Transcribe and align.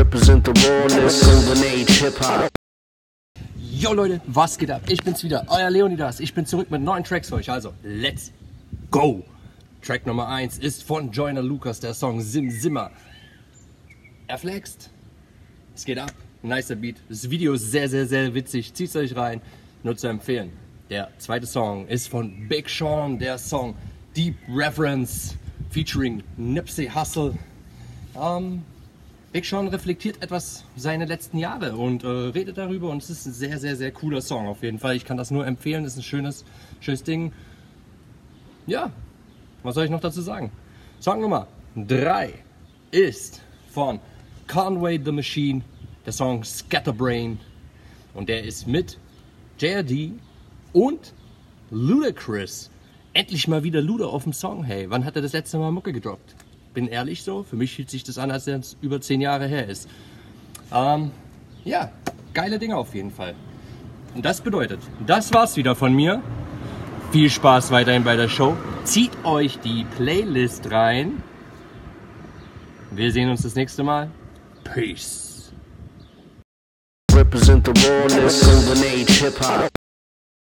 represent 0.00 0.42
the 0.46 0.52
rawness, 0.52 1.22
golden 1.22 1.62
age 1.64 2.00
hip 2.00 2.16
hop. 2.18 2.50
Yo 3.58 3.92
Leute, 3.92 4.20
was 4.26 4.56
geht 4.56 4.70
ab? 4.70 4.82
Ich 4.88 5.02
bin's 5.04 5.22
wieder, 5.22 5.44
euer 5.48 5.68
Leonidas. 5.68 6.20
Ich 6.20 6.32
bin 6.32 6.46
zurück 6.46 6.70
mit 6.70 6.80
neuen 6.80 7.04
Tracks 7.04 7.28
für 7.28 7.34
euch. 7.36 7.50
Also, 7.50 7.74
let's 7.82 8.32
go! 8.90 9.22
Track 9.82 10.06
Nummer 10.06 10.28
1 10.28 10.58
ist 10.58 10.84
von 10.84 11.10
Joyner 11.10 11.42
Lucas, 11.42 11.80
der 11.80 11.92
Song 11.92 12.22
Sim 12.22 12.50
Simmer. 12.50 12.90
Er 14.26 14.38
flext. 14.38 14.90
Es 15.74 15.84
geht 15.84 15.98
ab. 15.98 16.12
Nicer 16.42 16.76
Beat. 16.76 16.96
Das 17.10 17.28
Video 17.28 17.52
ist 17.52 17.70
sehr, 17.70 17.88
sehr, 17.88 18.06
sehr 18.06 18.34
witzig. 18.34 18.72
Zieht's 18.72 18.96
euch 18.96 19.14
rein. 19.16 19.42
Nur 19.82 19.96
zu 19.96 20.08
empfehlen. 20.08 20.50
Der 20.88 21.10
zweite 21.18 21.46
Song 21.46 21.86
ist 21.88 22.08
von 22.08 22.48
Big 22.48 22.70
Sean, 22.70 23.18
der 23.18 23.36
Song 23.36 23.74
Deep 24.16 24.36
Reference 24.48 25.36
featuring 25.70 26.22
Nipsey 26.38 26.88
Hussle. 26.88 27.34
Ähm, 28.18 28.62
Big 29.32 29.44
Sean 29.44 29.68
reflektiert 29.68 30.24
etwas 30.24 30.64
seine 30.74 31.04
letzten 31.04 31.38
Jahre 31.38 31.76
und 31.76 32.02
äh, 32.02 32.08
redet 32.08 32.58
darüber 32.58 32.90
und 32.90 33.00
es 33.00 33.10
ist 33.10 33.26
ein 33.26 33.32
sehr, 33.32 33.58
sehr, 33.58 33.76
sehr 33.76 33.92
cooler 33.92 34.22
Song 34.22 34.48
auf 34.48 34.64
jeden 34.64 34.80
Fall. 34.80 34.96
Ich 34.96 35.04
kann 35.04 35.16
das 35.16 35.30
nur 35.30 35.46
empfehlen, 35.46 35.84
es 35.84 35.92
ist 35.92 35.98
ein 36.00 36.02
schönes, 36.02 36.44
schönes 36.80 37.04
Ding. 37.04 37.32
Ja, 38.66 38.90
was 39.62 39.76
soll 39.76 39.84
ich 39.84 39.90
noch 39.90 40.00
dazu 40.00 40.20
sagen? 40.20 40.50
Song 40.98 41.20
Nummer 41.20 41.46
3 41.76 42.34
ist 42.90 43.40
von 43.70 44.00
Conway 44.48 45.00
the 45.02 45.12
Machine, 45.12 45.62
der 46.04 46.12
Song 46.12 46.42
Scatterbrain 46.42 47.38
und 48.14 48.28
der 48.28 48.42
ist 48.42 48.66
mit 48.66 48.98
JRD 49.60 50.12
und 50.72 51.14
Ludacris. 51.70 52.68
Endlich 53.12 53.46
mal 53.46 53.62
wieder 53.62 53.80
Luda 53.80 54.06
auf 54.06 54.24
dem 54.24 54.32
Song, 54.32 54.64
hey. 54.64 54.90
Wann 54.90 55.04
hat 55.04 55.14
er 55.14 55.22
das 55.22 55.34
letzte 55.34 55.58
Mal 55.58 55.70
Mucke 55.70 55.92
gedroppt? 55.92 56.34
Bin 56.72 56.86
ehrlich 56.86 57.22
so, 57.22 57.42
für 57.42 57.56
mich 57.56 57.74
fühlt 57.74 57.90
sich 57.90 58.04
das 58.04 58.18
an, 58.18 58.30
als 58.30 58.46
wenn 58.46 58.60
es 58.60 58.76
über 58.80 59.00
10 59.00 59.20
Jahre 59.20 59.46
her 59.46 59.68
ist. 59.68 59.88
Ähm, 60.72 61.10
ja, 61.64 61.90
geile 62.32 62.58
Dinge 62.58 62.76
auf 62.76 62.94
jeden 62.94 63.10
Fall. 63.10 63.34
Und 64.14 64.24
das 64.24 64.40
bedeutet, 64.40 64.80
das 65.06 65.32
war's 65.32 65.56
wieder 65.56 65.74
von 65.74 65.92
mir. 65.92 66.22
Viel 67.12 67.28
Spaß 67.28 67.72
weiterhin 67.72 68.04
bei 68.04 68.16
der 68.16 68.28
Show. 68.28 68.56
Zieht 68.84 69.10
euch 69.24 69.58
die 69.58 69.84
Playlist 69.96 70.70
rein. 70.70 71.22
Wir 72.92 73.10
sehen 73.12 73.30
uns 73.30 73.42
das 73.42 73.54
nächste 73.54 73.82
Mal. 73.82 74.10
Peace. 74.64 75.52